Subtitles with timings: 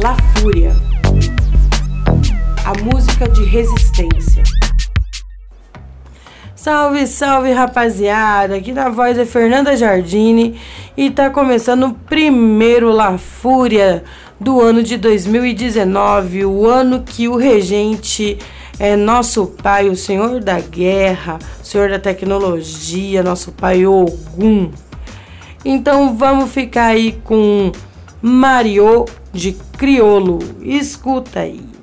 [0.00, 0.76] La Fúria,
[2.64, 4.44] a música de resistência.
[6.54, 8.54] Salve, salve rapaziada!
[8.54, 10.60] Aqui na voz é Fernanda Jardine
[10.96, 14.04] e tá começando o primeiro La Fúria
[14.38, 18.38] do ano de 2019, o ano que o regente
[18.78, 24.70] é nosso pai, o senhor da guerra, senhor da tecnologia, nosso pai Ogum.
[25.64, 27.72] Então vamos ficar aí com
[28.22, 30.38] Mario de Criolo.
[30.62, 31.77] Escuta aí.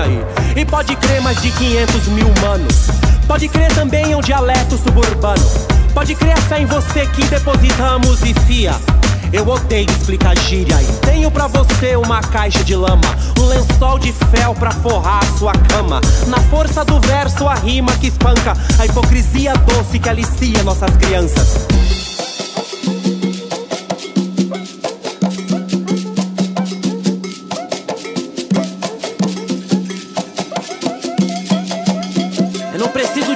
[0.00, 0.24] Aí.
[0.56, 2.88] E pode crer mais de 500 mil humanos.
[3.26, 5.44] Pode crer também em um dialeto suburbano.
[5.94, 8.74] Pode crer a fé em você que depositamos e fia.
[9.32, 13.06] Eu odeio explicar gíria e tenho pra você uma caixa de lama,
[13.38, 16.00] um lençol de fel pra forrar a sua cama.
[16.26, 22.09] Na força do verso, a rima que espanca, a hipocrisia doce que alicia nossas crianças.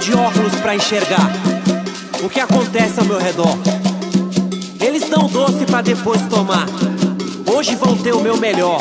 [0.04, 1.30] De óculos para enxergar
[2.22, 3.56] o que acontece ao meu redor
[5.14, 6.66] dão doce para depois tomar.
[7.46, 8.78] Hoje vão ter o meu melhor.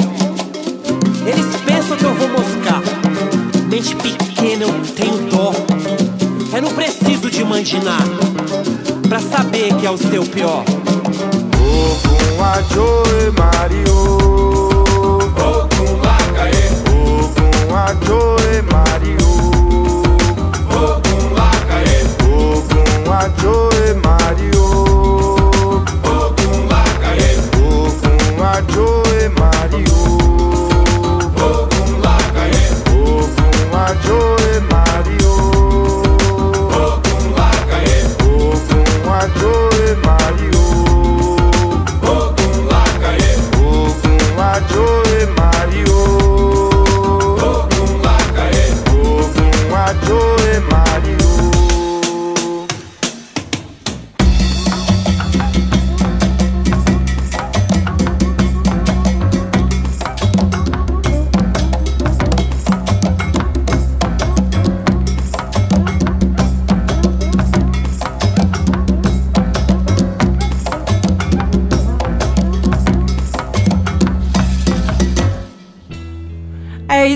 [1.26, 2.82] Eles pensam que eu vou moscar.
[3.70, 5.54] Mente pequena, eu tenho dó.
[6.56, 8.02] Eu não preciso de mandinar
[9.08, 10.64] pra saber que é o seu pior.
[11.56, 13.94] Ogun Ajoe Mario.
[15.38, 16.70] Ogun Lacaê.
[16.90, 18.93] Ogun Ajoe Mario.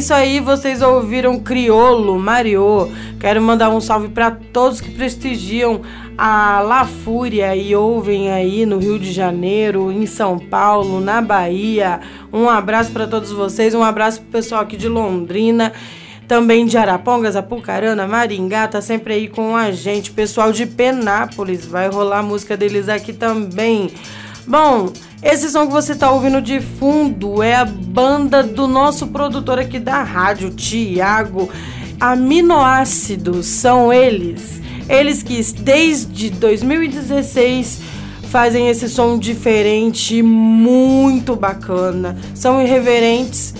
[0.07, 2.89] Isso aí, vocês ouviram Criolo, Mario.
[3.19, 5.81] Quero mandar um salve para todos que prestigiam
[6.17, 11.99] a La Fúria e ouvem aí no Rio de Janeiro, em São Paulo, na Bahia.
[12.31, 15.73] Um abraço para todos vocês, um abraço pro pessoal aqui de Londrina.
[16.25, 20.11] Também de Arapongas, Apucarana, Maringá, tá sempre aí com a gente.
[20.11, 23.91] Pessoal de Penápolis, vai rolar música deles aqui também.
[24.47, 29.59] Bom, esse som que você tá ouvindo de fundo é a banda do nosso produtor
[29.59, 31.49] aqui da rádio, Tiago.
[31.99, 34.61] Aminoácidos são eles.
[34.87, 37.81] Eles que desde 2016
[38.29, 42.17] fazem esse som diferente, muito bacana.
[42.33, 43.53] São irreverentes,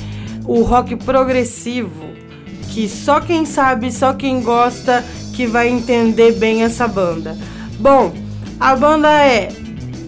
[0.46, 2.06] o rock progressivo,
[2.70, 7.38] que só quem sabe, só quem gosta que vai entender bem essa banda.
[7.78, 8.14] Bom,
[8.60, 9.50] A banda é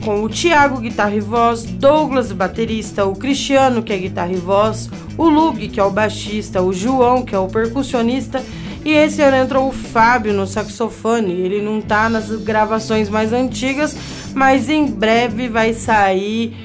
[0.04, 4.90] com o Thiago, guitarra e voz, Douglas, baterista, o Cristiano, que é guitarra e voz,
[5.18, 8.44] o Lug, que é o baixista, o João, que é o percussionista,
[8.84, 11.34] e esse ano entrou o Fábio no saxofone.
[11.34, 13.96] Ele não tá nas gravações mais antigas,
[14.34, 16.56] mas em breve vai sair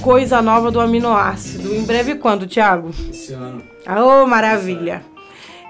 [0.00, 1.74] coisa nova do aminoácido.
[1.74, 2.90] Em breve quando, Thiago?
[3.10, 3.62] Esse ano.
[3.86, 5.02] Oh, maravilha!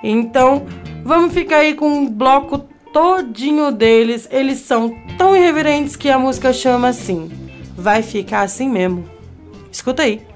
[0.02, 0.66] Então,
[1.04, 4.28] vamos ficar aí com um bloco todinho deles.
[4.30, 7.30] Eles são tão irreverentes que a música chama assim.
[7.76, 9.08] Vai ficar assim mesmo.
[9.70, 10.27] Escuta aí.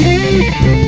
[0.00, 0.87] Thank you.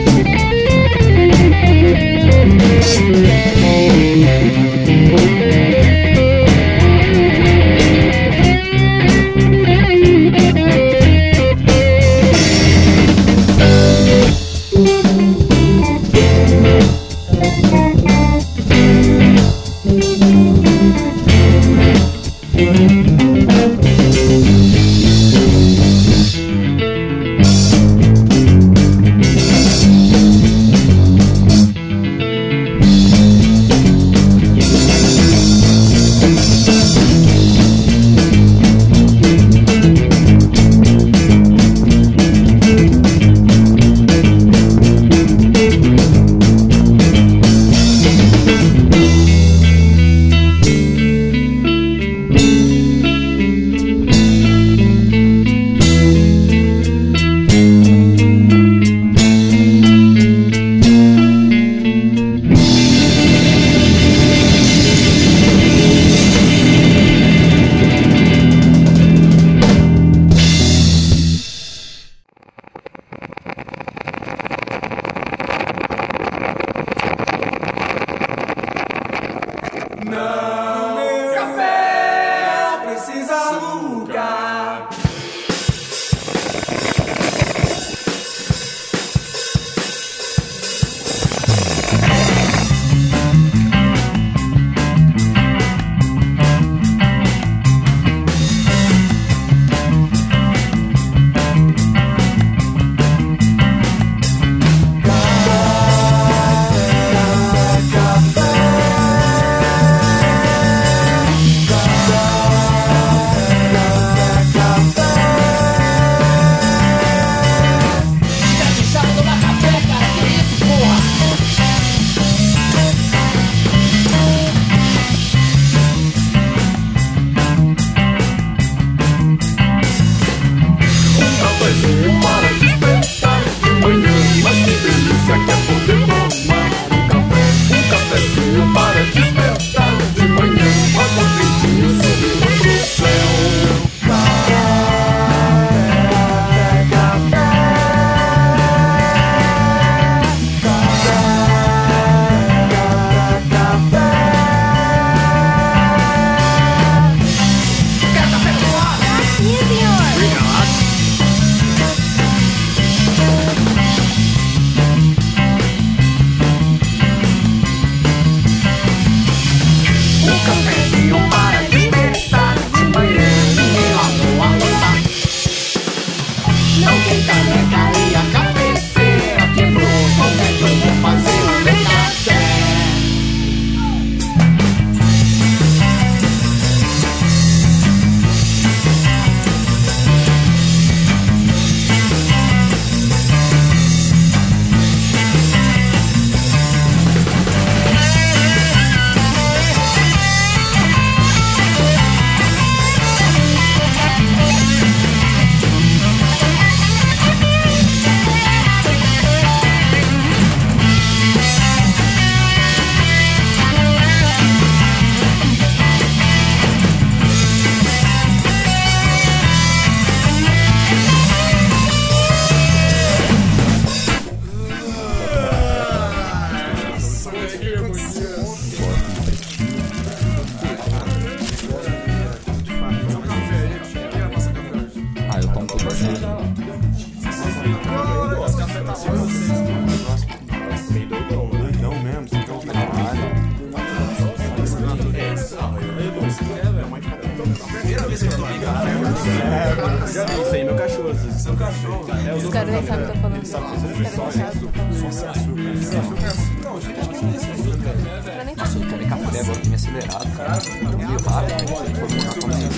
[259.81, 260.59] Acelerado, cara.
[260.97, 261.73] Meio rápido, né?
[261.99, 262.75] Todo mundo tá comendo.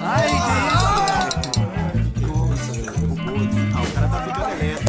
[0.00, 0.88] Ai, que isso?
[3.74, 4.86] Ah, o cara tá ficando lento.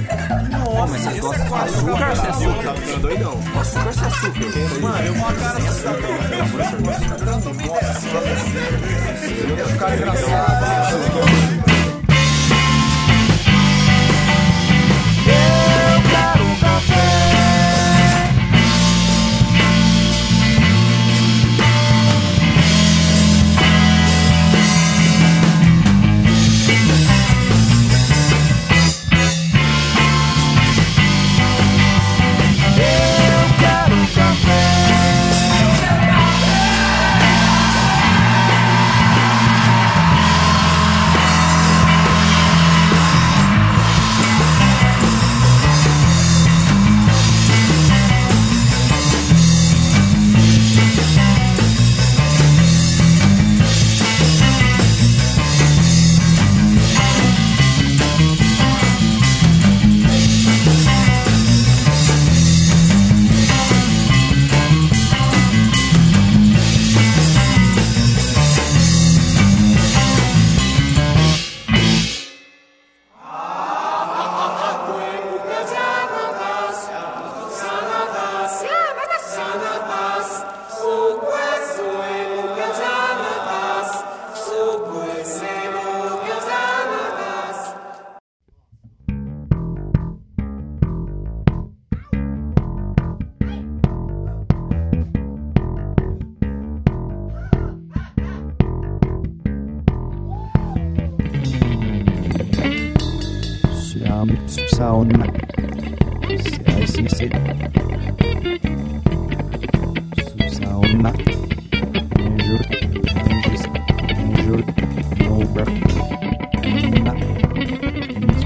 [0.64, 2.74] Pô, mas vocês gostam de açúcar ou sem Tá açúcar?
[2.76, 3.36] ficando doidão.
[3.60, 4.80] Açúcar sem açúcar?
[4.82, 5.98] Mano, eu vou cara sem açúcar.
[9.68, 11.59] Ficar engraçado.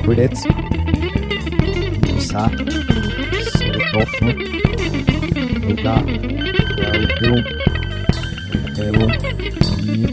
[0.03, 0.43] Brunette.
[2.07, 4.29] Tout ça, le fond.
[5.69, 7.07] Et là, il y a le
[8.79, 9.07] Et bon,
[9.81, 10.05] il y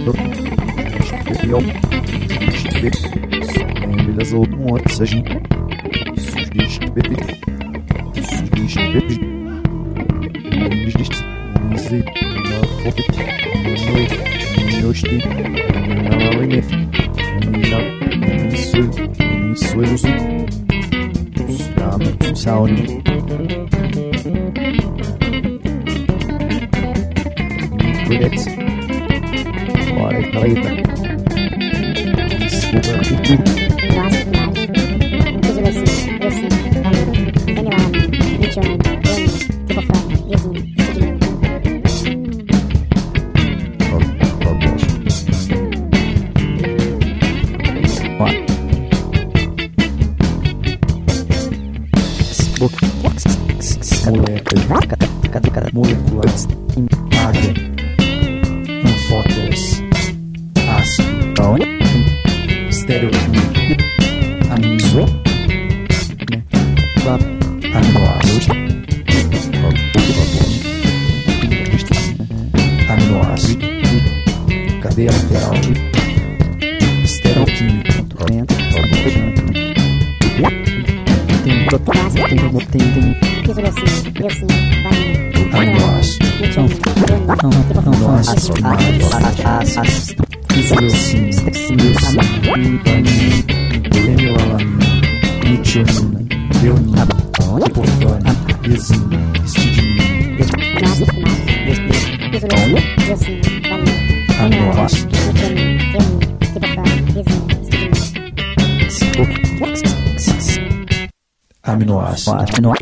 [22.51, 23.10] episode.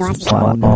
[0.08, 0.67] Aminoácido,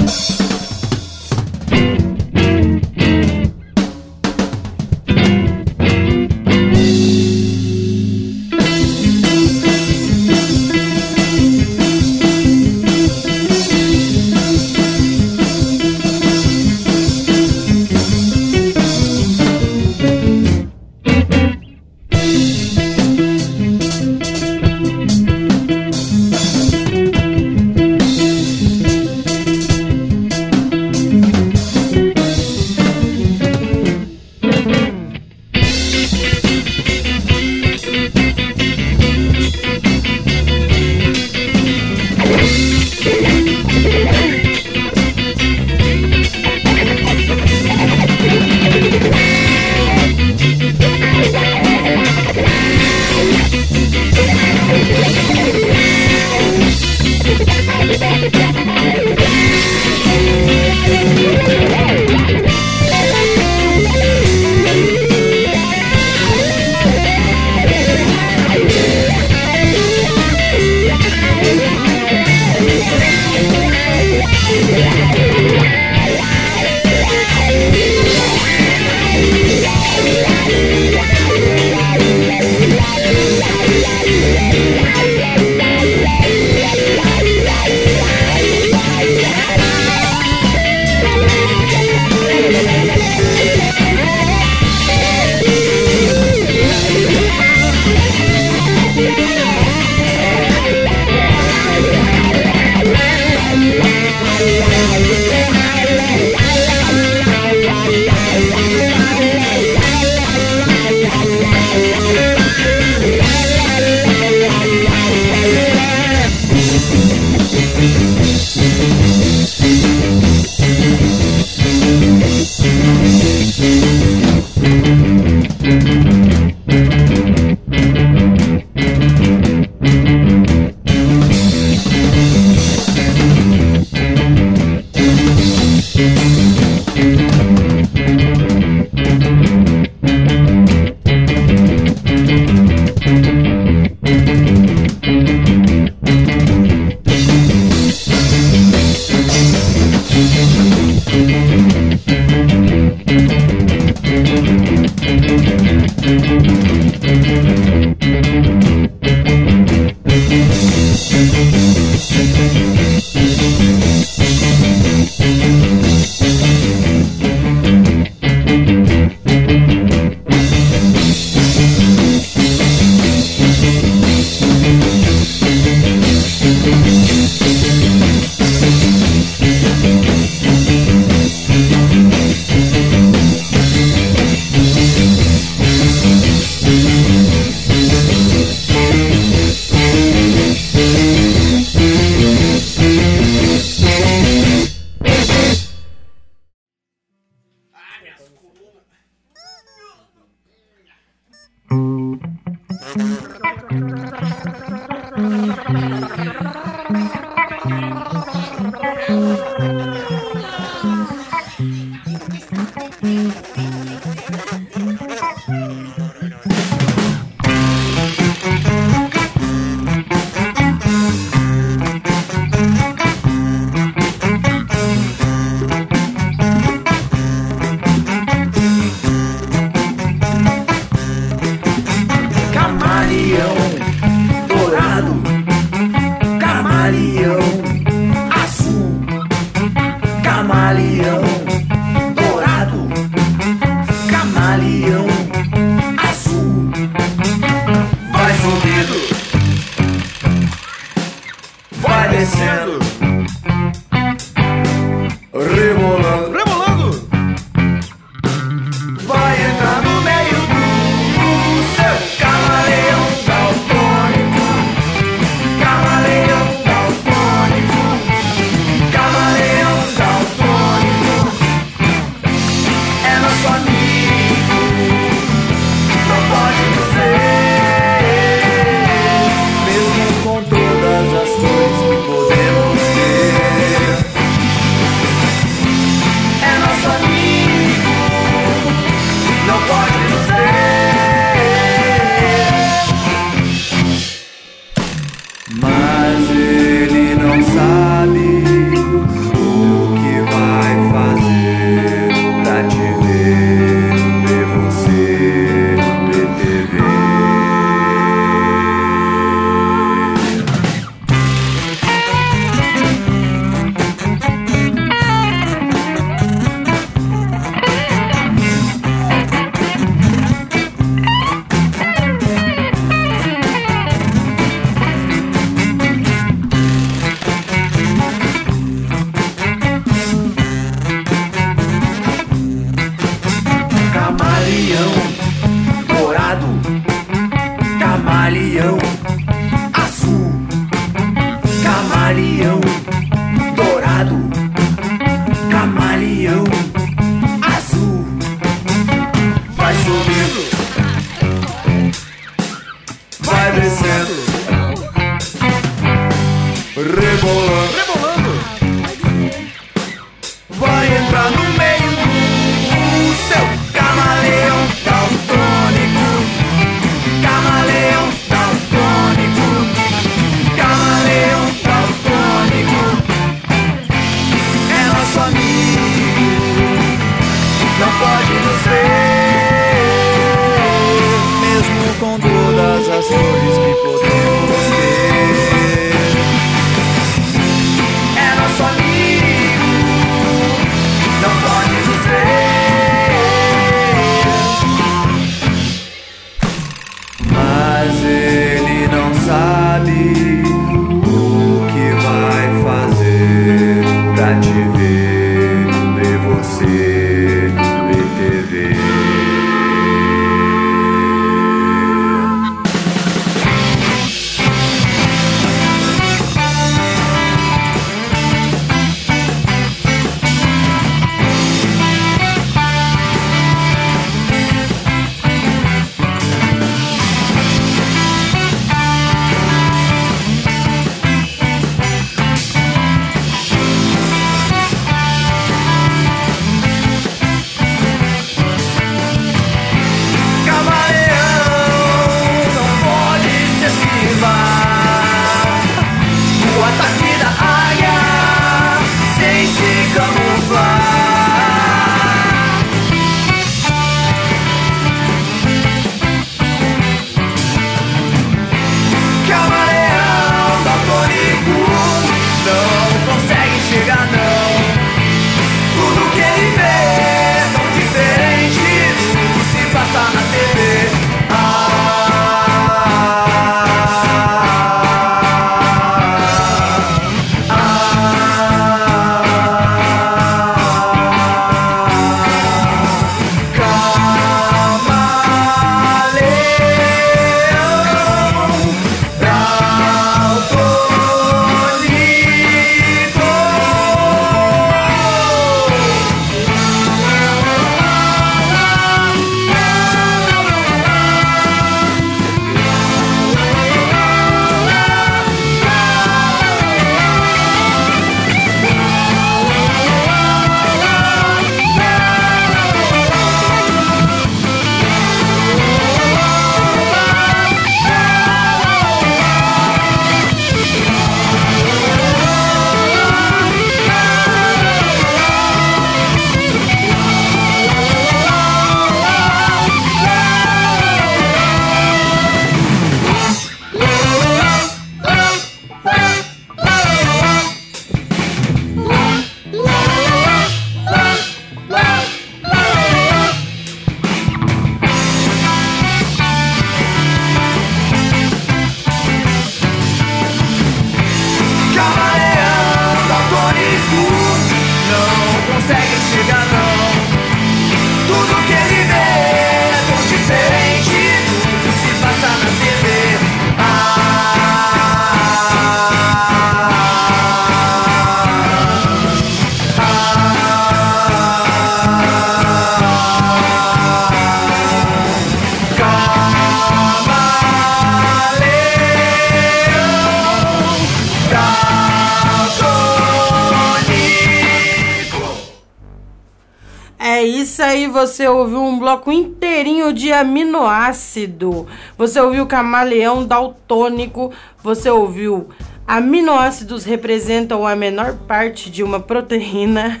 [588.14, 591.66] você ouviu um bloco inteirinho de aminoácido.
[591.98, 594.30] Você ouviu camaleão daltônico,
[594.62, 595.48] você ouviu
[595.84, 600.00] aminoácidos representam a menor parte de uma proteína.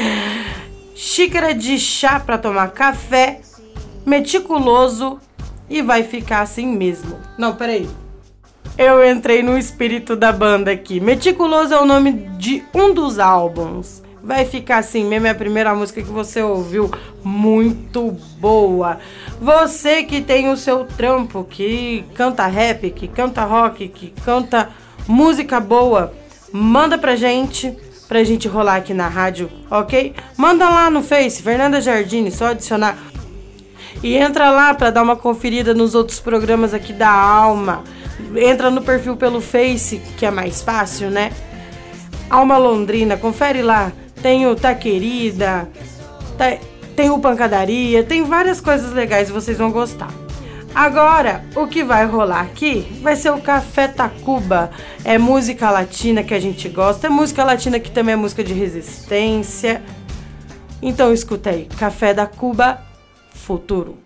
[0.94, 3.40] Xícara de chá para tomar café,
[4.04, 5.18] meticuloso
[5.70, 7.16] e vai ficar assim mesmo.
[7.38, 7.88] Não, peraí.
[8.76, 11.00] Eu entrei no espírito da banda aqui.
[11.00, 15.26] Meticuloso é o nome de um dos álbuns vai ficar assim mesmo.
[15.26, 16.90] É a primeira música que você ouviu,
[17.24, 18.98] muito boa.
[19.40, 24.70] Você que tem o seu trampo, que canta rap, que canta rock, que canta
[25.08, 26.12] música boa,
[26.52, 27.76] manda pra gente,
[28.08, 30.14] pra gente rolar aqui na rádio, ok?
[30.36, 32.96] Manda lá no Face, Fernanda Jardine, só adicionar.
[34.02, 37.84] E entra lá pra dar uma conferida nos outros programas aqui da Alma.
[38.36, 41.32] Entra no perfil pelo Face, que é mais fácil, né?
[42.28, 45.68] Alma Londrina, confere lá tem o Tá Querida,
[46.38, 46.56] tá,
[46.94, 50.12] tem o Pancadaria, tem várias coisas legais vocês vão gostar.
[50.74, 54.70] Agora, o que vai rolar aqui vai ser o Café Tacuba.
[55.04, 58.54] É música latina que a gente gosta, é música latina que também é música de
[58.54, 59.82] resistência.
[60.80, 62.80] Então escuta aí, Café da Cuba
[63.34, 63.98] Futuro.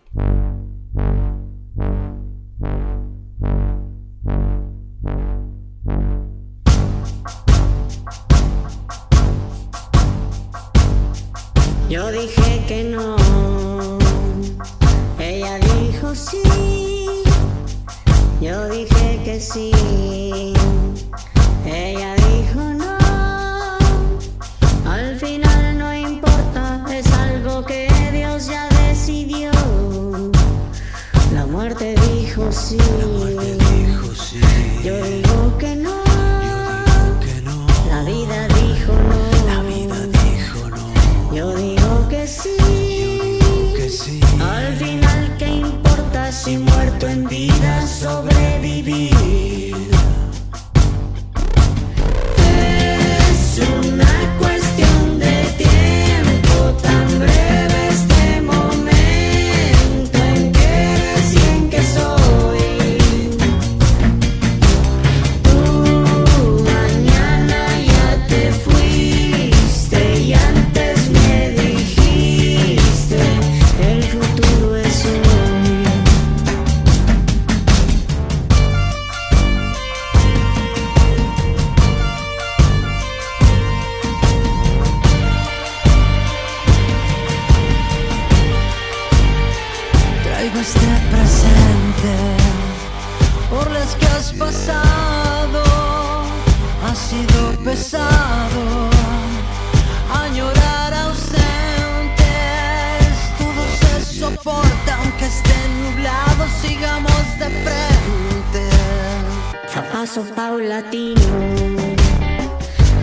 [109.76, 111.20] A paso paulatino.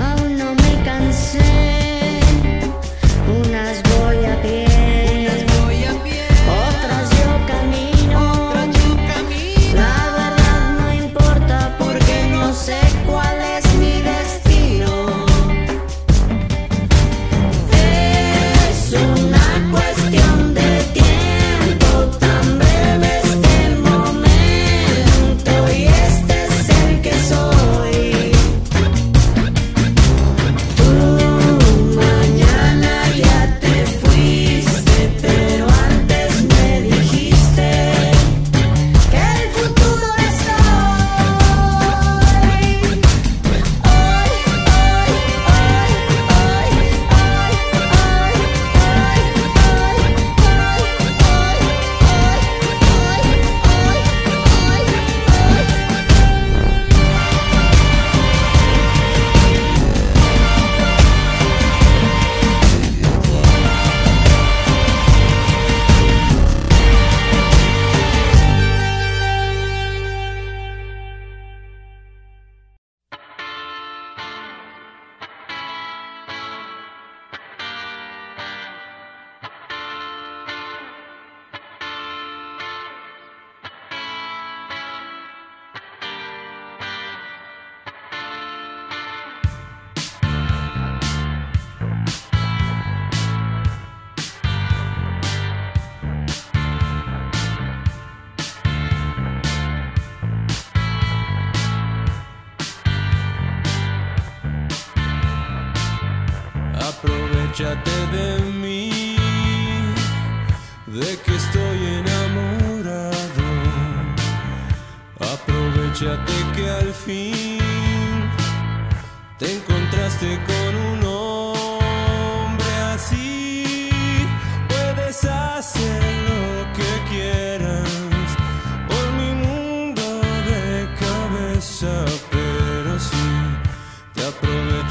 [0.01, 1.72] Aún no me cansé.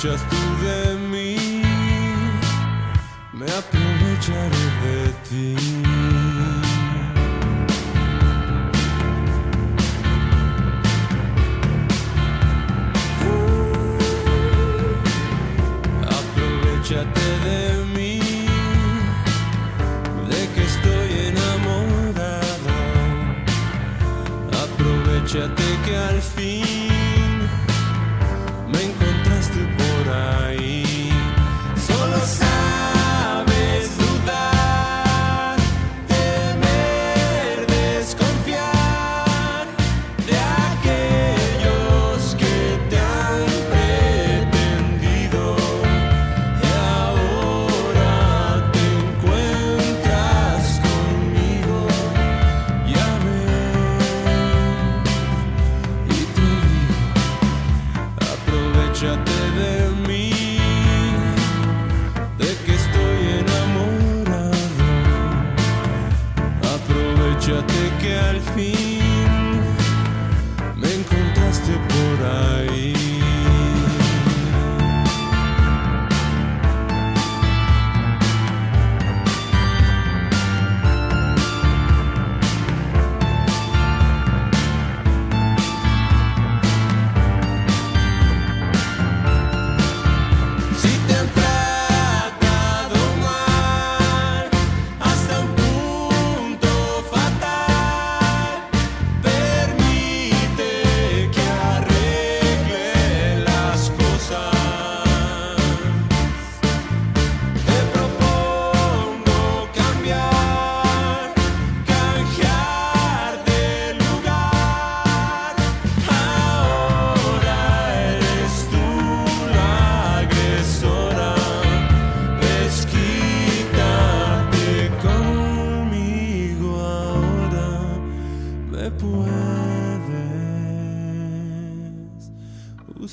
[0.03, 0.29] Just
[0.61, 1.62] de mí,
[3.33, 5.55] me aprovecharé de ti.
[16.19, 18.19] Aprovechate de mí,
[20.29, 22.75] de que estoy enamorado.
[24.65, 26.82] Aprovechate que al fin.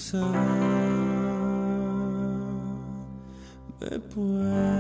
[0.10, 0.32] Usar,
[3.80, 4.79] me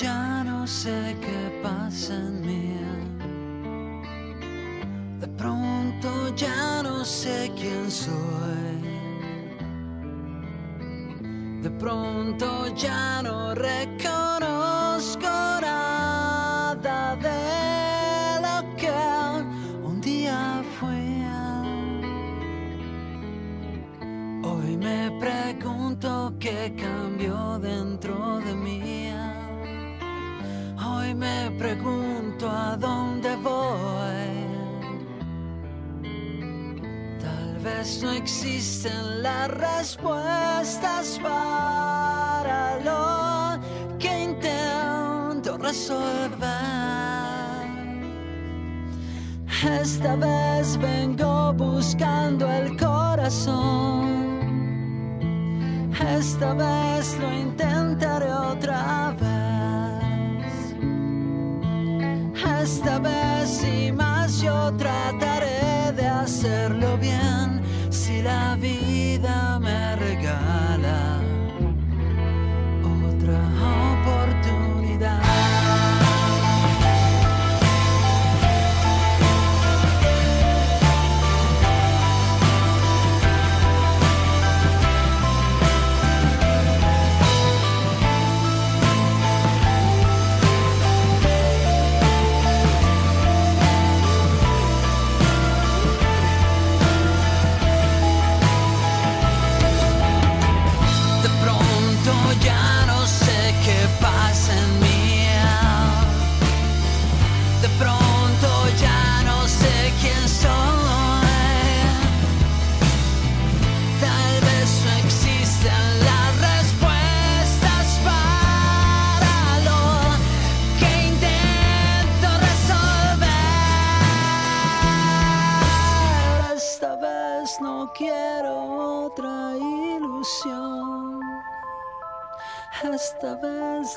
[0.00, 2.76] ya no sé qué pasa en mí.
[5.20, 8.12] De pronto ya no sé quién soy.
[11.62, 13.13] De pronto ya
[37.84, 43.60] No existen las respuestas para lo
[43.98, 46.40] que intento resolver.
[49.82, 54.08] Esta vez vengo buscando el corazón.
[56.16, 59.03] Esta vez lo intentaré otra vez.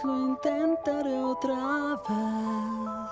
[0.04, 3.12] Lo intentaré otra vez.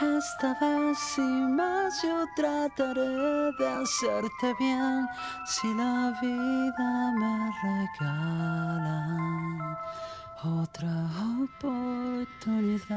[0.00, 5.06] Esta vez y más yo trataré de hacerte bien
[5.46, 9.06] si la vida me regala
[10.42, 10.88] otra
[11.42, 12.96] oportunidad.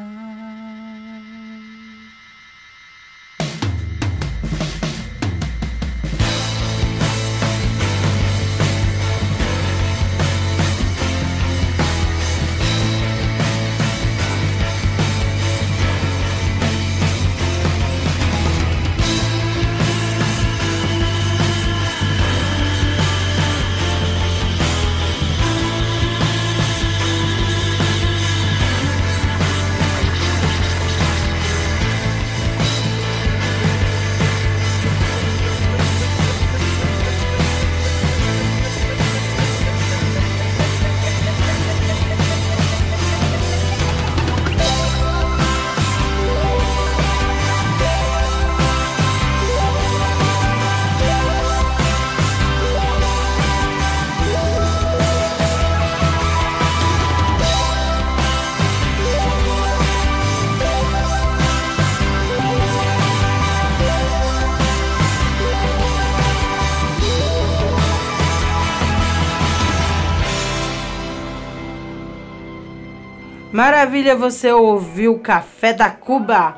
[73.54, 76.58] Maravilha, você ouviu Café da Cuba.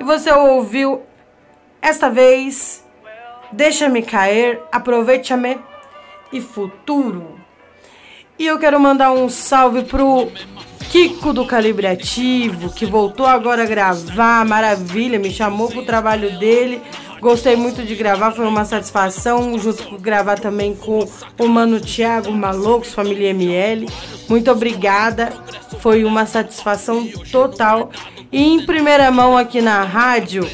[0.00, 1.02] E você ouviu
[1.82, 2.86] esta vez
[3.52, 5.58] Deixa-me cair, aproveita-me
[6.32, 7.40] e futuro.
[8.38, 10.30] E eu quero mandar um salve pro
[10.90, 16.80] Kiko do Calibre Ativo, que voltou agora a gravar, maravilha, me chamou pro trabalho dele.
[17.20, 21.06] Gostei muito de gravar, foi uma satisfação, junto com gravar também com
[21.38, 23.88] o Mano Thiago Maloucos, família ML.
[24.28, 25.32] Muito obrigada,
[25.80, 27.90] foi uma satisfação total.
[28.30, 30.48] E em primeira mão aqui na rádio,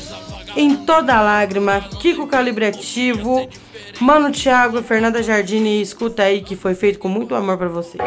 [0.56, 3.48] em toda lágrima, Kiko Calibre Ativo,
[4.00, 8.02] Mano Thiago e Fernanda Jardine, escuta aí que foi feito com muito amor para vocês.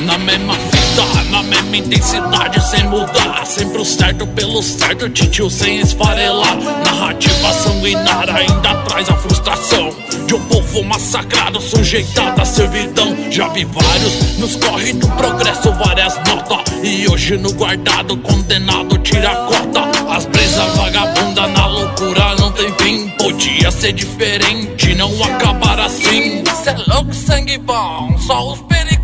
[0.00, 3.44] Na mesma fita, na mesma intensidade, sem mudar.
[3.44, 6.56] Sempre o certo pelo certo, titio sem esfarelar.
[6.84, 9.90] Narrativa sanguinária ainda traz a frustração
[10.26, 13.14] de um povo massacrado, sujeitado à servidão.
[13.30, 16.72] Já vi vários nos corre do progresso, várias notas.
[16.82, 19.80] E hoje no guardado, condenado, tira a cota.
[20.10, 23.08] As brisas vagabunda na loucura não tem fim.
[23.18, 26.42] Podia ser diferente, não acabar assim.
[26.64, 28.60] Cê é louco, sangue bom, só os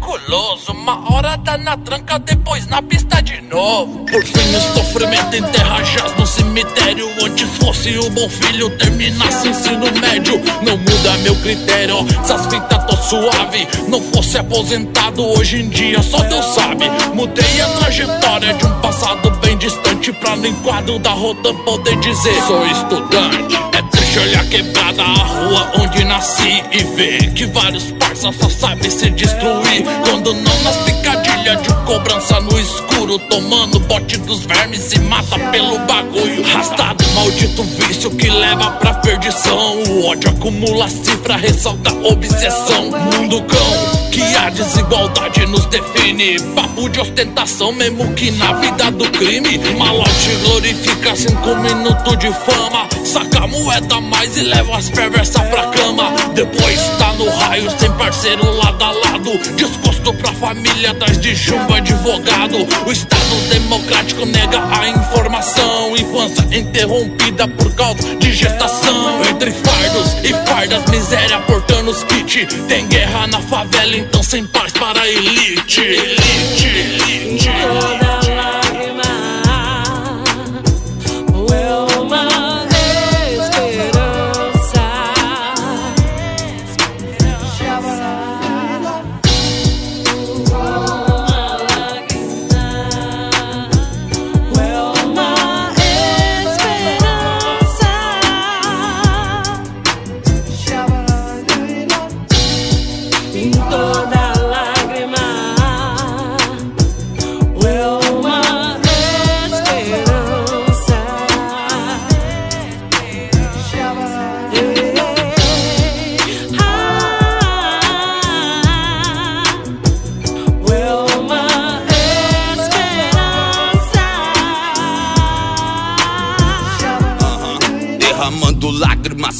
[0.07, 0.69] periculosos.
[0.69, 4.05] Uma hora tá na tranca, depois na pista de novo.
[4.07, 7.09] Por fim, o sofrimento enterra jaz no cemitério.
[7.23, 10.41] Antes fosse o bom filho, terminasse ensino médio.
[10.63, 13.67] Não muda meu critério, essas fitas tô suave.
[13.89, 16.89] Não fosse aposentado, hoje em dia só Deus sabe.
[17.15, 22.35] Mudei a trajetória de um passado bem distante pra no enquadro da roda poder dizer:
[22.47, 23.57] sou estudante.
[23.73, 28.91] É triste olhar quebrada a rua onde nasci e ver que vários parças só sabem
[28.91, 29.85] se destruir.
[30.09, 35.79] Quando não nas picadilhas de cobrança no escuro, tomando bote dos vermes se mata pelo
[35.81, 36.43] bagulho.
[36.43, 39.83] Rastado, maldito vício que leva pra perdição.
[39.83, 42.91] O ódio acumula cifra, ressalta obsessão.
[43.13, 46.41] Mundo cão, que a desigualdade nos define.
[46.55, 49.59] Papo de ostentação, mesmo que na vida do crime.
[49.79, 52.87] Malote glorifica cinco minutos de fama.
[53.05, 56.13] Saca a moeda mais e leva as perversas pra cama.
[56.35, 59.39] Depois tá no raio, sem parceiro lado a lado.
[59.57, 62.57] Desgosto pra família, atrás de chumbo advogado.
[62.87, 65.97] O Estado democrático nega a informação.
[65.97, 69.25] Infância interrompida por causa de gestação.
[69.25, 72.47] Entre fardos e fardas, miséria portando os kit.
[72.69, 75.81] Tem guerra na favela, então sem paz para a elite.
[75.81, 78.06] Elite, elite.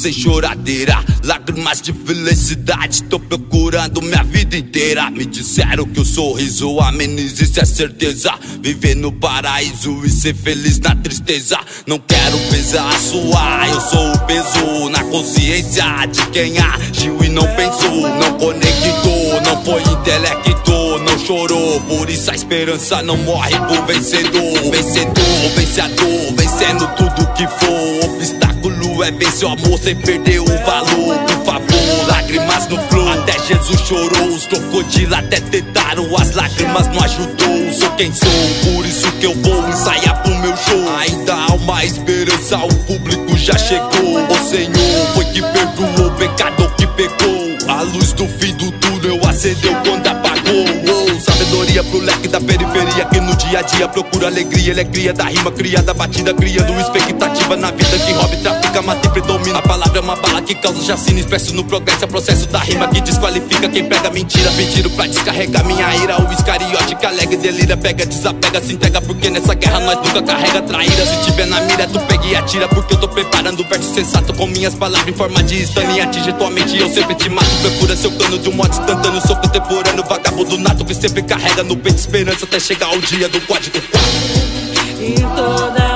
[0.07, 3.03] Sem choradeira, lágrimas de felicidade.
[3.03, 5.09] Tô procurando minha vida inteira.
[5.09, 8.33] Me disseram que o sorriso ameniza, isso é certeza.
[8.61, 11.59] Viver no paraíso e ser feliz na tristeza.
[11.85, 17.47] Não quero pesar, suar, eu sou o peso na consciência de quem agiu e não
[17.55, 18.01] pensou.
[18.01, 21.81] Não conectou, não foi intelecto, não chorou.
[21.81, 24.71] Por isso a esperança não morre por vencedor.
[24.71, 28.15] Vencedor, vencedor, vencendo tudo que for.
[28.15, 28.46] Obstáculo
[29.03, 31.17] é vencer o amor sem perder o valor.
[31.19, 33.09] Por favor, lágrimas no flow.
[33.09, 36.15] Até Jesus chorou, os crocodilos até tentaram.
[36.15, 37.73] As lágrimas não ajudou.
[37.73, 38.29] Sou quem sou,
[38.73, 40.97] por isso que eu vou ensaiar pro meu show.
[40.99, 44.25] Ainda há uma esperança, o público já chegou.
[44.29, 47.47] O Senhor foi que perdoou o pecador que pecou.
[47.67, 50.65] A luz do fim do túnel acendeu quando apagou.
[50.87, 54.71] Oh, sabedoria pro leque da periferia que no dia a dia procura alegria.
[54.71, 58.81] Ele é cria da rima, cria da batida, criando expectativa na vida que hobby trafica,
[58.81, 59.59] mata e predomina.
[59.59, 62.03] A palavra é uma bala que causa chacina, expresso no progresso.
[62.03, 64.51] É processo da rima que desqualifica quem prega mentira.
[64.51, 66.21] Pediram pra descarregar minha ira.
[66.21, 69.01] O escariote alegre delira, pega, desapega, se entrega.
[69.01, 71.05] Porque nessa guerra nós nunca carrega traíra.
[71.05, 72.67] Se tiver na mira, tu pega e atira.
[72.67, 75.91] Porque eu tô preparando verso sensato com minhas palavras em forma de stun.
[75.95, 77.49] E atinge tua mente, eu sempre te mato.
[77.61, 79.21] Procura seu cano de um modo instantâneo.
[79.25, 83.39] Sou contemporâneo, vagabundo nato que sempre carrega no peito esperança até chegar o dia do
[83.41, 85.03] código 4.
[85.03, 85.86] Em toda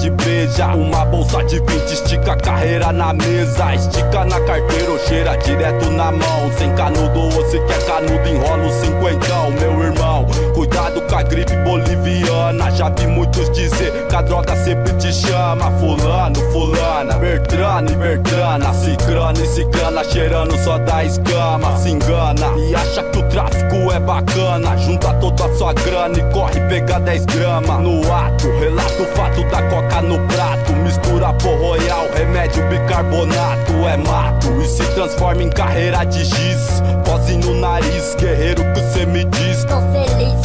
[0.00, 0.68] de breja.
[0.68, 3.74] Uma bolsa de 20, estica a carreira na mesa.
[3.74, 6.50] Estica na carteira ou cheira direto na mão.
[6.56, 10.26] Sem canudo ou se quer canudo, enrola o cinquentão, meu irmão.
[10.60, 12.70] Cuidado com a gripe boliviana.
[12.72, 15.70] Já vi muitos dizer que a droga sempre te chama.
[15.80, 18.74] Fulano, fulana, Bertrano e Bertrana.
[18.74, 21.74] Cicrano e ciclana, cheirando só da escama.
[21.78, 24.76] Se engana e acha que o tráfico é bacana.
[24.76, 27.80] Junta toda a sua grana e corre pegar 10 gramas.
[27.80, 30.74] No ato, relata o fato da coca no prato.
[30.74, 33.72] Mistura pó royal, remédio bicarbonato.
[33.88, 36.82] É mato e se transforma em carreira de giz.
[37.06, 39.64] Pose no nariz, guerreiro que cê me diz.
[39.64, 40.39] Tô feliz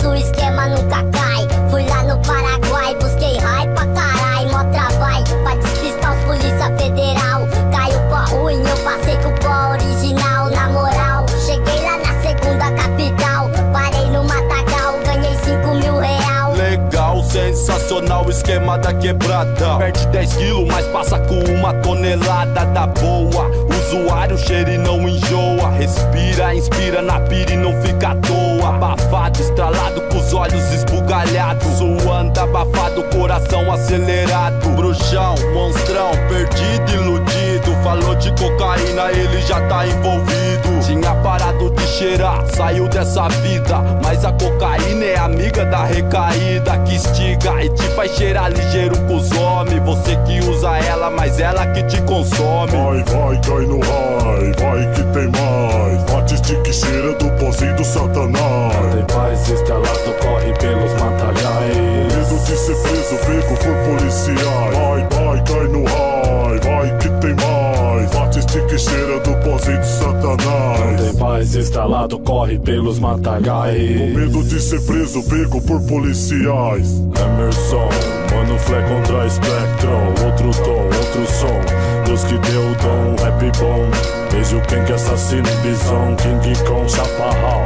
[0.00, 1.46] porque nosso esquema nunca cai.
[1.70, 4.46] Fui lá no Paraguai, busquei raio pra carai.
[4.46, 7.46] Mó trabalho pra despistar os polícia federal.
[7.72, 10.50] Caiu pó ruim, eu passei com o pó original.
[10.50, 13.50] Na moral, cheguei lá na segunda capital.
[13.72, 16.52] Parei no Matagal, ganhei 5 mil real.
[16.54, 19.76] Legal, sensacional, esquema da quebrada.
[19.78, 23.50] Perde 10 quilos, mas passa com uma tonelada da boa.
[23.90, 25.70] Usuário cheira e não enjoa.
[25.70, 28.39] Respira, inspira na pira e não fica à toa.
[28.70, 31.66] Abafado, estralado, com os olhos esbugalhados.
[31.78, 34.68] Suando, abafado, coração acelerado.
[34.70, 37.70] Bruxão, monstrão, perdido, iludido.
[37.82, 40.80] Falou de cocaína, ele já tá envolvido.
[40.86, 43.80] Tinha parado de cheirar, saiu dessa vida.
[44.02, 49.16] Mas a cocaína é amiga da recaída que estiga e te faz cheirar ligeiro com
[49.16, 49.82] os homens.
[49.84, 52.72] Você que usa ela, mas ela que te consome.
[52.72, 56.02] Vai, vai, cai no high, vai que tem mais.
[56.10, 58.59] Bate, estica e cheira do pozinho do satanás.
[58.92, 62.14] Tem paz instalado, corre pelos matalhais.
[62.14, 64.76] Medo de ser preso, pego por policiais.
[64.76, 68.10] Vai, vai, cai no high, vai que tem mais.
[68.10, 71.00] Bate, estica e cheira do pozinho do satanás.
[71.00, 73.98] Tem paz instalado, corre pelos matalhais.
[73.98, 77.00] Com medo de ser preso, pego por policiais.
[77.18, 77.88] Emerson,
[78.32, 80.08] mano Fle contra Spectrum.
[80.24, 82.04] Outro tom, outro som.
[82.04, 83.86] Deus que deu o dom, rap bom.
[84.30, 86.16] Beijo quem que assassina o bison.
[86.16, 87.62] King Kong, chaparral,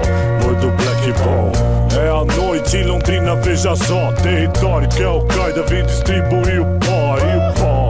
[0.54, 1.52] mordo Black Bom.
[2.00, 4.12] É a noite em Londrina, veja só.
[4.12, 7.03] Território que é o Qaeda vem distribuir o pó.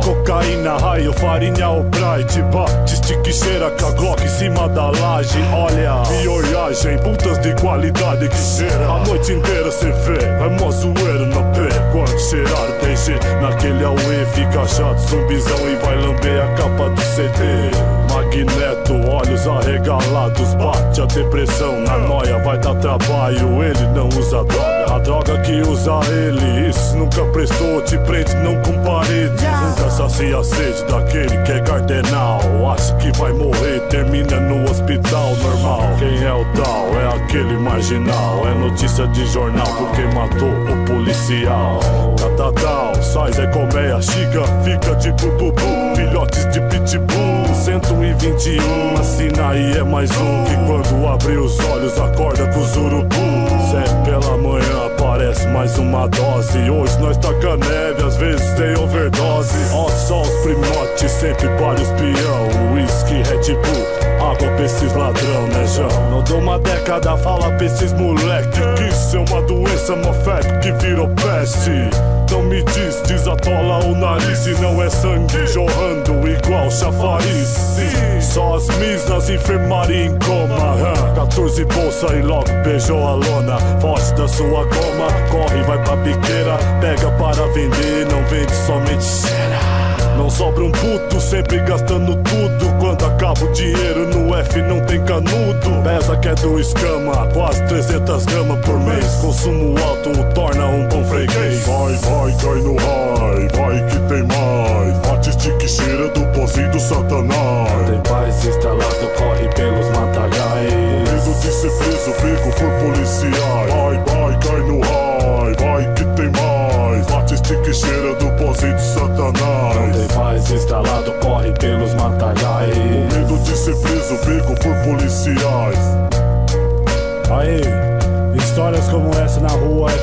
[0.05, 2.42] Cocaína, raio, farinha, o Bright.
[2.52, 5.38] Bate, stick, cheira, com a Glock em cima da laje.
[5.55, 8.86] Olha, olhagem, putas de qualidade que cheira.
[8.86, 11.68] A noite inteira cê vê, é mó zoeiro na pé.
[11.90, 17.00] Quando cheirar tem G, naquele auê fica chato, zumbizão e vai lamber a capa do
[17.00, 18.05] CD.
[18.12, 24.73] Magneto, olhos arregalados, bate a depressão na noia, vai dar trabalho, ele não usa droga.
[24.89, 29.45] A droga que usa ele, isso nunca prestou, te prende não com parede.
[29.62, 32.41] Nunca sacia a sede daquele que é cardenal.
[32.70, 35.82] Acha que vai morrer, termina no hospital normal.
[35.99, 36.89] Quem é o tal?
[37.01, 38.47] É aquele marginal.
[38.47, 41.80] É notícia de jornal porque matou o policial.
[42.16, 45.97] Catatal, sai Zé Colmeia, chica, fica de bububu.
[45.97, 47.55] Filhotes de pitbull.
[47.55, 53.16] 121, assina aí é mais um que quando abre os olhos acorda com os urubu.
[53.70, 56.70] Zé pela manhã aparece mais uma dose.
[56.70, 59.55] Hoje nós taca neve, às vezes tem overdose.
[59.72, 62.72] Ó, só os primotes, sempre para os peão.
[62.74, 66.11] Whisky, Red Bull, água pra esses ladrão, né, João?
[66.11, 68.61] Não dou uma década, fala pra esses moleque.
[68.76, 71.70] Que isso é uma doença, uma febre que virou peste.
[72.30, 77.76] Não me diz, desatola o nariz e não é sangue jorrando igual chafariz.
[78.20, 80.74] Só as misas, enfermaria em coma.
[80.74, 81.14] hã?
[81.14, 83.58] 14 bolsa e logo beijou a lona.
[83.80, 86.58] Foge da sua goma, corre, vai pra biqueira.
[86.80, 89.84] Pega para vender, não vende somente cheira.
[90.16, 92.74] Não sobra um puto, sempre gastando tudo.
[92.78, 95.82] Quando acaba o dinheiro no F não tem canudo.
[95.82, 99.06] Pesa que é do escama, quase 300 gramas por mês.
[99.20, 100.53] Consumo alto o torna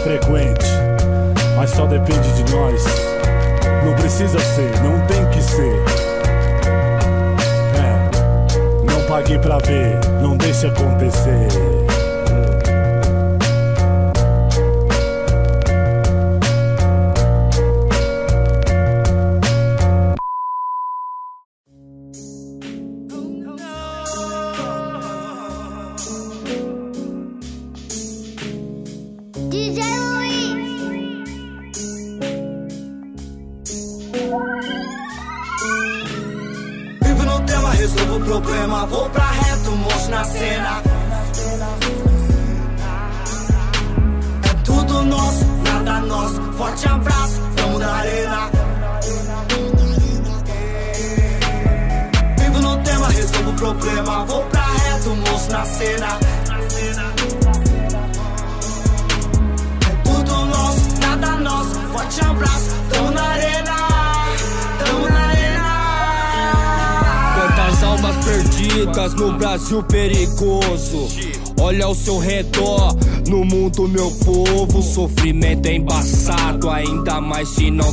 [0.03, 0.65] frequente,
[1.55, 2.83] mas só depende de nós.
[3.85, 5.75] Não precisa ser, não tem que ser.
[7.77, 11.90] É, não pague pra ver, não deixe acontecer.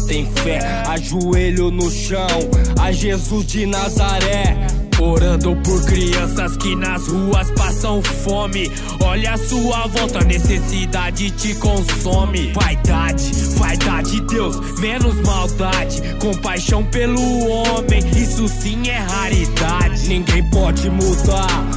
[0.09, 0.59] Tem fé.
[0.88, 2.26] Ajoelho no chão,
[2.80, 4.66] a Jesus de Nazaré.
[4.98, 8.72] Orando por crianças que nas ruas passam fome.
[9.00, 12.50] Olha a sua volta, a necessidade te consome.
[12.52, 16.02] Vaidade, vaidade, Deus, menos maldade.
[16.18, 20.09] Compaixão pelo homem, isso sim é raridade.
[20.09, 21.67] Ninguém pode mudar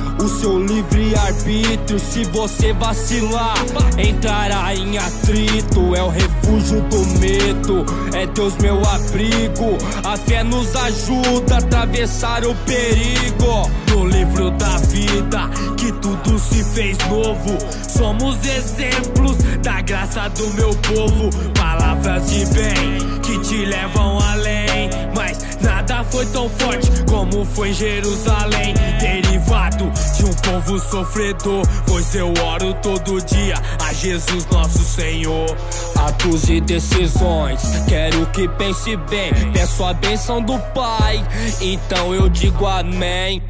[0.82, 1.99] livre-arbítrio.
[1.99, 3.55] Se você vacilar,
[3.97, 5.95] entrará em atrito.
[5.95, 9.77] É o refúgio do medo, é Deus meu abrigo.
[10.03, 13.69] A fé nos ajuda a atravessar o perigo.
[13.91, 17.57] No livro da vida, que tudo se fez novo.
[17.88, 21.29] Somos exemplos da graça do meu povo.
[21.53, 24.70] Palavras de bem que te levam além.
[25.15, 28.73] Mas nada foi tão forte como foi em Jerusalém.
[28.99, 31.65] Derivado de um povo sofredor.
[31.87, 35.55] Pois eu oro todo dia a Jesus nosso Senhor.
[35.95, 39.31] Atos e decisões, quero que pense bem.
[39.53, 41.23] Peço a benção do Pai,
[41.59, 43.41] então eu digo amém.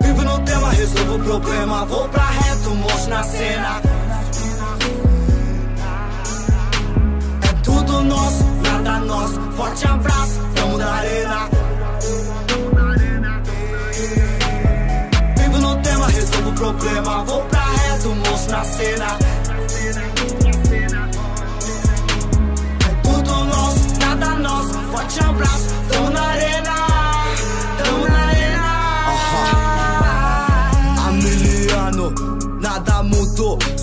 [0.00, 1.84] Vivo no tema, resolvo o problema.
[1.86, 3.82] Vou pra reto, monstro na cena.
[7.42, 8.44] É tudo nosso,
[8.88, 9.40] nada nosso.
[9.52, 11.48] Forte abraço, tamo na arena.
[15.36, 17.24] Vivo no tema, resolvo o problema.
[17.24, 19.18] Vou pra reto, monstro na cena.
[22.88, 24.74] É tudo nosso, nada nosso.
[24.90, 26.77] Forte abraço, tamo na arena.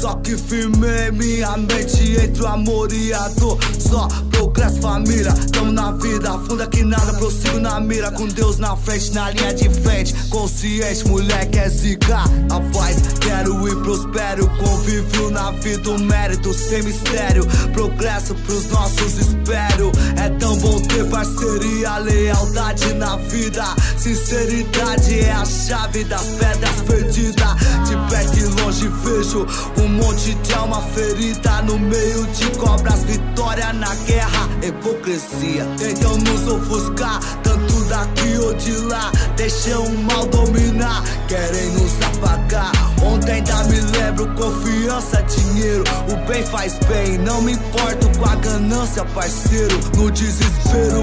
[0.06, 3.58] Só que firmei minha mente entre o amor e a dor.
[3.80, 6.32] Só progresso, família, tamo na vida.
[6.48, 8.12] Funda que nada, prossigo na mira.
[8.12, 10.14] Com Deus na frente, na linha de frente.
[10.30, 12.20] Consciente, moleque é zica.
[12.20, 14.48] A paz, quero ir prospero.
[14.60, 17.44] Convívio na vida, o mérito sem mistério.
[17.74, 19.92] Progresso pros nossos, espero.
[20.24, 23.66] É tão bom ter parceria, lealdade na vida.
[23.98, 27.56] Sinceridade é a chave das pedras perdidas.
[27.88, 29.48] De perto e longe vejo
[29.82, 31.62] um monte de alma ferida.
[31.64, 35.66] No meio de cobras, vitória na guerra, hipocrisia.
[35.78, 39.12] Tentam nos ofuscar, tanto daqui ou de lá.
[39.36, 42.72] Deixam o mal dominar, querem nos apagar.
[43.04, 45.84] Ontem ainda me lembro, confiança, dinheiro.
[46.12, 49.80] O bem faz bem, não me importo com a ganância, parceiro.
[49.96, 50.95] No desespero,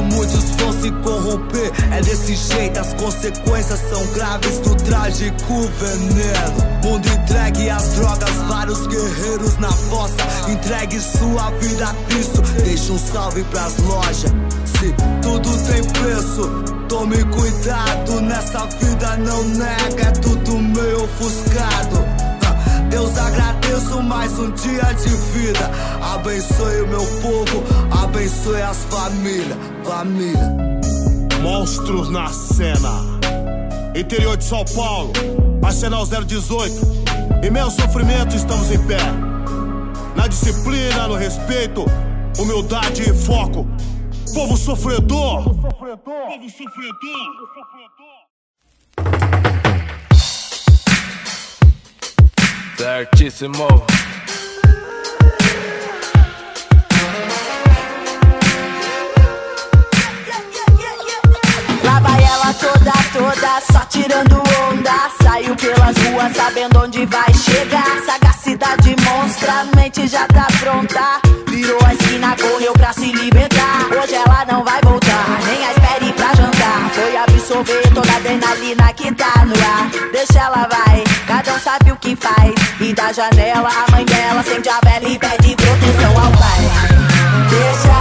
[1.32, 1.70] corromper.
[1.92, 6.72] É desse jeito, as consequências são graves do trágico veneno.
[6.84, 10.16] Mundo entregue às drogas, vários guerreiros na fossa.
[10.48, 12.42] Entregue sua vida a Cristo.
[12.64, 14.32] Deixa um salve pras lojas.
[14.66, 16.48] Se tudo tem preço,
[16.88, 18.20] tome cuidado.
[18.20, 22.04] Nessa vida não nega, é tudo meio ofuscado.
[22.44, 25.70] Ah, Deus agradeço mais um dia de vida.
[26.14, 27.64] Abençoe o meu povo,
[28.02, 29.56] abençoe as famílias.
[29.84, 30.81] Família.
[31.42, 32.88] Monstros na cena.
[33.96, 35.12] Interior de São Paulo,
[35.62, 36.72] Arsenal 018.
[37.44, 38.98] Em meio ao sofrimento estamos em pé.
[40.14, 41.84] Na disciplina, no respeito,
[42.38, 43.66] humildade e foco.
[44.32, 45.42] Povo sofredor.
[45.42, 46.28] Povo sofredor.
[52.76, 53.66] Certíssimo.
[53.66, 54.01] Lá vai
[62.54, 65.10] toda, toda, só tirando onda.
[65.22, 68.02] Saiu pelas ruas sabendo onde vai chegar.
[68.04, 71.20] Sagacidade monstra, mente já tá pronta.
[71.48, 73.86] Virou a esquina, correu pra se libertar.
[73.90, 76.90] Hoje ela não vai voltar, nem a espere pra jantar.
[76.94, 80.10] Foi absorver toda a adrenalina que tá no ar.
[80.12, 82.54] Deixa ela vai, cada um sabe o que faz.
[82.80, 86.62] E da janela, a mãe dela acende a vela e pede proteção ao pai.
[87.50, 87.91] Deixa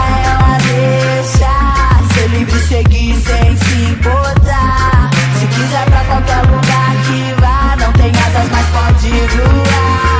[2.61, 5.09] seguir sem se importar.
[5.39, 10.11] Se quiser pra qualquer lugar que vá, não tem asas, mas pode voar.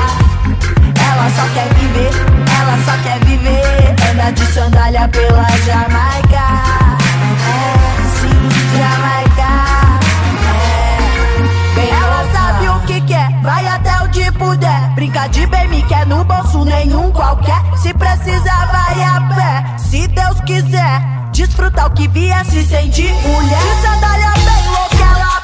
[1.12, 2.12] Ela só quer viver,
[2.60, 3.96] ela só quer viver.
[4.12, 6.46] Anda de sandália pela Jamaica.
[7.48, 7.74] É,
[8.20, 8.40] sim,
[8.78, 9.52] Jamaica.
[10.58, 11.76] É.
[11.76, 14.90] Bem, ela sabe o que quer, vai até onde puder.
[14.96, 17.62] Brinca de bem, me quer no bolso, nenhum qualquer.
[17.78, 19.78] Se precisar, vai a pé.
[19.78, 21.02] Se Deus quiser,
[21.46, 23.60] desfrutar o que vier, se sentir mulher.
[23.60, 25.41] De sandália bem louca, ela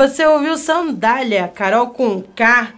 [0.00, 2.72] Você ouviu Sandália, Carol com K,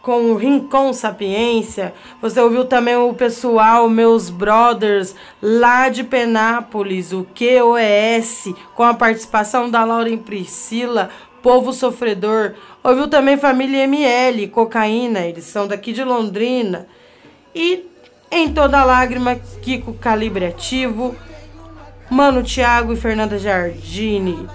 [0.00, 1.92] com o Rincon Sapiência.
[2.22, 5.12] Você ouviu também o pessoal, meus brothers,
[5.42, 11.10] lá de Penápolis, o QOS, com a participação da Lauren Priscila,
[11.42, 12.54] Povo Sofredor.
[12.84, 16.86] Ouviu também Família ML, Cocaína, eles são daqui de Londrina.
[17.52, 17.86] E
[18.30, 21.16] Em Toda Lágrima, Kiko Calibrativo,
[22.08, 24.46] Mano Thiago e Fernanda Jardini.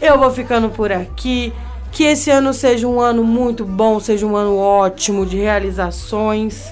[0.00, 1.52] Eu vou ficando por aqui.
[1.90, 6.70] Que esse ano seja um ano muito bom, seja um ano ótimo de realizações,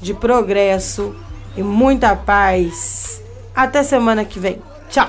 [0.00, 1.16] de progresso
[1.56, 3.22] e muita paz.
[3.54, 4.60] Até semana que vem.
[4.90, 5.08] Tchau!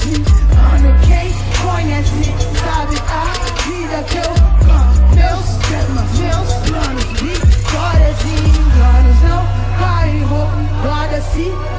[0.00, 0.24] aqui
[0.54, 1.32] Mano, quem
[1.62, 3.24] conhece sabe a
[3.64, 4.32] vida que eu
[5.14, 9.42] Meus temas, meus planos, vitórias em enganos Não
[9.78, 11.69] vai roubar se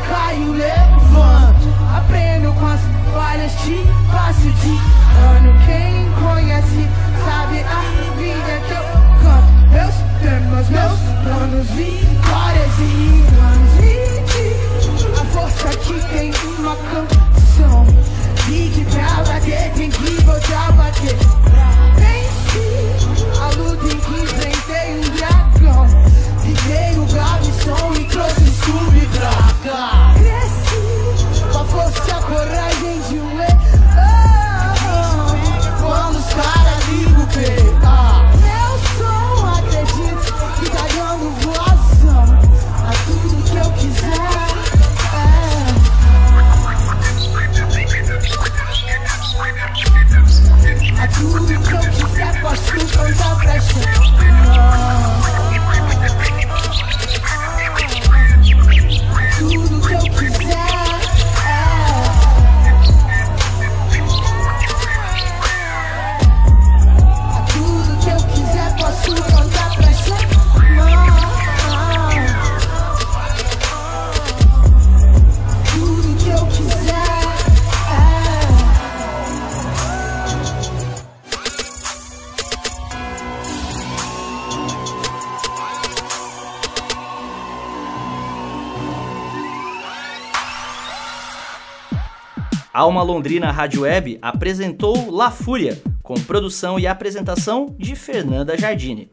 [92.91, 99.09] Alma Londrina Rádio Web apresentou La Fúria, com produção e apresentação de Fernanda Jardine.